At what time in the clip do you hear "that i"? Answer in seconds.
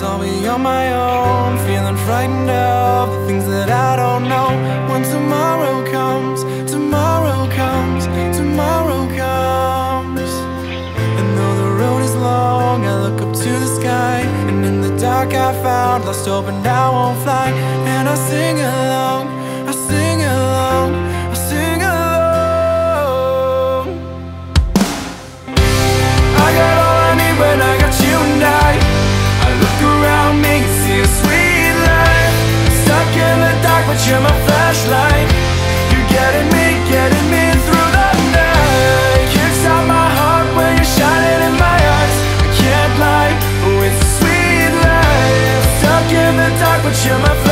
3.46-3.96